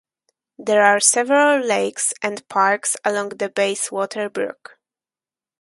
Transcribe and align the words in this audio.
There 0.57 0.81
are 0.83 0.99
several 0.99 1.63
lakes 1.63 2.11
and 2.23 2.49
parks 2.49 2.97
along 3.05 3.29
the 3.29 3.49
Bayswater 3.49 4.29
Brook. 4.31 4.79